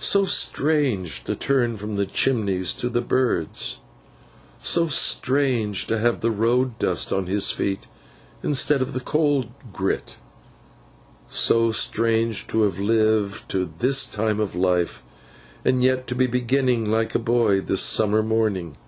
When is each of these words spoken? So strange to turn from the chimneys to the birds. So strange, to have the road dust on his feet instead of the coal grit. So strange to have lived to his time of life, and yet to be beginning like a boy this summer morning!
So 0.00 0.24
strange 0.24 1.24
to 1.24 1.36
turn 1.36 1.76
from 1.76 1.92
the 1.92 2.06
chimneys 2.06 2.72
to 2.72 2.88
the 2.88 3.02
birds. 3.02 3.80
So 4.58 4.86
strange, 4.86 5.86
to 5.88 5.98
have 5.98 6.22
the 6.22 6.30
road 6.30 6.78
dust 6.78 7.12
on 7.12 7.26
his 7.26 7.50
feet 7.50 7.86
instead 8.42 8.80
of 8.80 8.94
the 8.94 9.00
coal 9.00 9.44
grit. 9.74 10.16
So 11.26 11.70
strange 11.70 12.46
to 12.46 12.62
have 12.62 12.78
lived 12.78 13.46
to 13.50 13.70
his 13.78 14.06
time 14.06 14.40
of 14.40 14.54
life, 14.56 15.02
and 15.66 15.84
yet 15.84 16.06
to 16.06 16.14
be 16.14 16.26
beginning 16.26 16.90
like 16.90 17.14
a 17.14 17.18
boy 17.18 17.60
this 17.60 17.82
summer 17.82 18.22
morning! 18.22 18.78